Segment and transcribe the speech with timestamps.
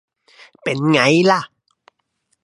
[0.61, 0.99] เป็นไง
[1.31, 1.41] ล่ะ